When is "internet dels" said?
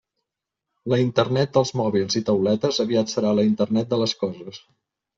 1.03-1.73